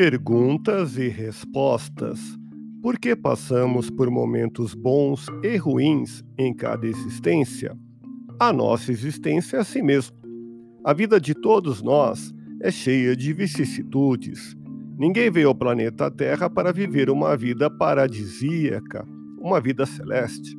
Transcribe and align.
Perguntas 0.00 0.96
e 0.96 1.08
respostas. 1.08 2.20
Por 2.80 3.00
que 3.00 3.16
passamos 3.16 3.90
por 3.90 4.08
momentos 4.08 4.72
bons 4.72 5.26
e 5.42 5.56
ruins 5.56 6.22
em 6.38 6.54
cada 6.54 6.86
existência? 6.86 7.76
A 8.38 8.52
nossa 8.52 8.92
existência 8.92 9.56
é 9.56 9.60
assim 9.60 9.82
mesmo. 9.82 10.16
A 10.84 10.92
vida 10.92 11.20
de 11.20 11.34
todos 11.34 11.82
nós 11.82 12.32
é 12.62 12.70
cheia 12.70 13.16
de 13.16 13.32
vicissitudes. 13.32 14.56
Ninguém 14.96 15.32
veio 15.32 15.48
ao 15.48 15.54
planeta 15.56 16.08
Terra 16.08 16.48
para 16.48 16.72
viver 16.72 17.10
uma 17.10 17.36
vida 17.36 17.68
paradisíaca, 17.68 19.04
uma 19.40 19.60
vida 19.60 19.84
celeste. 19.84 20.56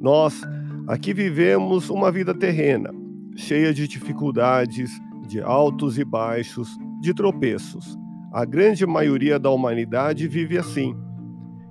Nós 0.00 0.42
aqui 0.88 1.14
vivemos 1.14 1.90
uma 1.90 2.10
vida 2.10 2.34
terrena, 2.34 2.90
cheia 3.36 3.72
de 3.72 3.86
dificuldades, 3.86 4.90
de 5.28 5.40
altos 5.40 5.96
e 5.96 6.04
baixos, 6.04 6.76
de 7.00 7.14
tropeços. 7.14 7.96
A 8.32 8.44
grande 8.44 8.86
maioria 8.86 9.40
da 9.40 9.50
humanidade 9.50 10.28
vive 10.28 10.56
assim. 10.56 10.96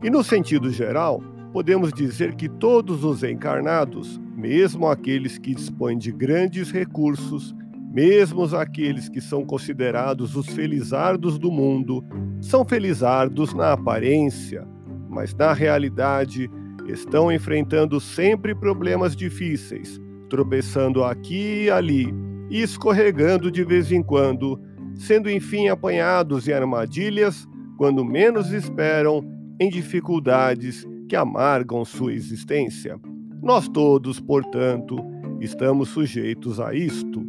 E 0.04 0.10
no 0.10 0.22
sentido 0.22 0.70
geral, 0.70 1.24
podemos 1.54 1.94
dizer 1.94 2.36
que 2.36 2.50
todos 2.50 3.06
os 3.06 3.24
encarnados, 3.24 4.20
mesmo 4.36 4.86
aqueles 4.88 5.38
que 5.38 5.56
dispõem 5.56 5.98
de 5.98 6.12
grandes 6.12 6.70
recursos, 6.70 7.56
mesmo 7.94 8.44
aqueles 8.54 9.08
que 9.08 9.22
são 9.22 9.46
considerados 9.46 10.36
os 10.36 10.48
felizardos 10.48 11.40
do 11.40 11.50
mundo, 11.50 12.04
são 12.42 12.66
felizardos 12.66 13.54
na 13.54 13.72
aparência, 13.72 14.68
mas 15.10 15.34
na 15.34 15.54
realidade 15.54 16.52
estão 16.88 17.32
enfrentando 17.32 18.02
sempre 18.02 18.54
problemas 18.54 19.16
difíceis, 19.16 19.98
tropeçando 20.30 21.06
aqui 21.06 21.64
e 21.64 21.70
ali 21.70 22.14
e 22.50 22.62
escorregando 22.62 23.50
de 23.50 23.64
vez 23.64 23.92
em 23.92 24.04
quando, 24.04 24.60
sendo 25.00 25.32
enfim 25.32 25.70
apanhados 25.70 26.48
em 26.48 26.54
armadilhas 26.54 27.48
quando 27.78 28.04
menos 28.04 28.52
esperam, 28.52 29.24
em 29.58 29.70
dificuldades 29.70 30.86
que 31.08 31.16
amargam 31.16 31.84
sua 31.86 32.14
existência. 32.14 33.00
Nós 33.42 33.70
todos, 33.70 34.20
portanto, 34.20 34.98
estamos 35.40 35.90
sujeitos 35.90 36.60
a 36.60 36.74
isto. 36.74 37.26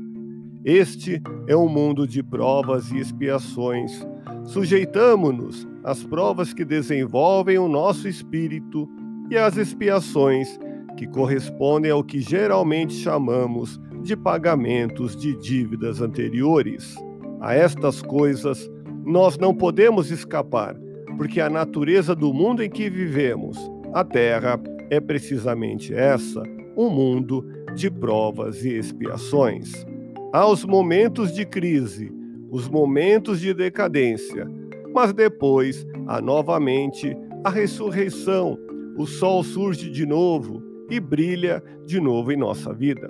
Este 0.64 1.22
é 1.46 1.56
um 1.56 1.68
mundo 1.68 2.06
de 2.06 2.22
provas 2.22 2.90
e 2.90 2.98
expiações. 2.98 4.04
Sujeitamo-nos 4.44 5.66
às 5.84 6.02
provas 6.02 6.52
que 6.52 6.64
desenvolvem 6.64 7.56
o 7.56 7.68
nosso 7.68 8.08
espírito 8.08 8.88
e 9.30 9.38
às 9.38 9.56
expiações 9.56 10.58
que 10.96 11.06
correspondem 11.06 11.92
ao 11.92 12.02
que 12.02 12.20
geralmente 12.20 12.92
chamamos 12.94 13.80
de 14.02 14.16
pagamentos 14.16 15.16
de 15.16 15.36
dívidas 15.36 16.00
anteriores. 16.00 16.96
A 17.40 17.54
estas 17.54 18.02
coisas 18.02 18.70
nós 19.02 19.38
não 19.38 19.54
podemos 19.54 20.10
escapar, 20.10 20.76
porque 21.16 21.40
a 21.40 21.48
natureza 21.48 22.14
do 22.14 22.34
mundo 22.34 22.62
em 22.62 22.68
que 22.68 22.90
vivemos, 22.90 23.56
a 23.94 24.04
Terra, 24.04 24.60
é 24.90 25.00
precisamente 25.00 25.94
essa, 25.94 26.42
um 26.76 26.90
mundo 26.90 27.42
de 27.74 27.90
provas 27.90 28.62
e 28.62 28.76
expiações. 28.76 29.86
Há 30.34 30.46
os 30.46 30.66
momentos 30.66 31.32
de 31.32 31.46
crise, 31.46 32.12
os 32.50 32.68
momentos 32.68 33.40
de 33.40 33.54
decadência, 33.54 34.46
mas 34.94 35.14
depois 35.14 35.86
há 36.06 36.20
novamente 36.20 37.16
a 37.42 37.48
ressurreição, 37.48 38.58
o 38.98 39.06
sol 39.06 39.42
surge 39.42 39.88
de 39.90 40.04
novo 40.04 40.62
e 40.90 41.00
brilha 41.00 41.62
de 41.86 42.00
novo 42.00 42.32
em 42.32 42.36
nossa 42.36 42.70
vida. 42.74 43.08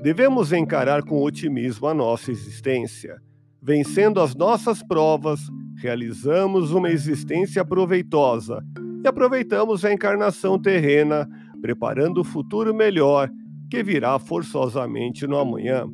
Devemos 0.00 0.52
encarar 0.52 1.02
com 1.02 1.20
otimismo 1.20 1.88
a 1.88 1.94
nossa 1.94 2.30
existência 2.30 3.20
Vencendo 3.66 4.20
as 4.20 4.34
nossas 4.34 4.82
provas, 4.82 5.40
realizamos 5.76 6.70
uma 6.70 6.90
existência 6.90 7.64
proveitosa 7.64 8.62
e 9.02 9.08
aproveitamos 9.08 9.86
a 9.86 9.92
encarnação 9.92 10.60
terrena, 10.60 11.26
preparando 11.62 12.20
o 12.20 12.24
futuro 12.24 12.74
melhor 12.74 13.30
que 13.70 13.82
virá 13.82 14.18
forçosamente 14.18 15.26
no 15.26 15.38
amanhã. 15.38 15.86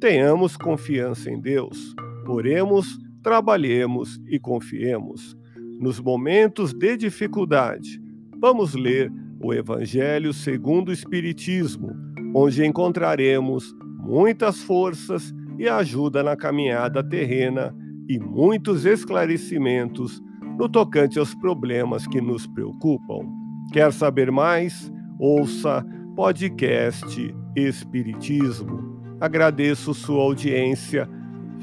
Tenhamos 0.00 0.56
confiança 0.56 1.30
em 1.30 1.38
Deus, 1.38 1.94
oremos, 2.26 2.98
trabalhemos 3.22 4.18
e 4.26 4.38
confiemos. 4.38 5.36
Nos 5.78 6.00
momentos 6.00 6.72
de 6.72 6.96
dificuldade, 6.96 8.00
vamos 8.38 8.72
ler 8.72 9.12
o 9.38 9.52
Evangelho 9.52 10.32
segundo 10.32 10.88
o 10.88 10.92
Espiritismo, 10.92 11.90
onde 12.34 12.64
encontraremos 12.64 13.74
muitas 13.98 14.62
forças 14.62 15.34
e 15.60 15.68
ajuda 15.68 16.22
na 16.22 16.34
caminhada 16.34 17.04
terrena 17.04 17.76
e 18.08 18.18
muitos 18.18 18.86
esclarecimentos 18.86 20.18
no 20.58 20.66
tocante 20.66 21.18
aos 21.18 21.34
problemas 21.34 22.06
que 22.06 22.18
nos 22.18 22.46
preocupam. 22.46 23.28
Quer 23.70 23.92
saber 23.92 24.32
mais? 24.32 24.90
Ouça 25.18 25.84
podcast 26.16 27.34
Espiritismo. 27.54 28.98
Agradeço 29.20 29.92
sua 29.92 30.22
audiência. 30.22 31.06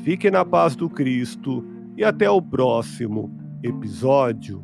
Fique 0.04 0.30
na 0.30 0.46
paz 0.46 0.76
do 0.76 0.88
Cristo 0.92 1.66
e 1.98 2.04
até 2.04 2.30
o 2.30 2.40
próximo 2.40 3.36
episódio. 3.64 4.64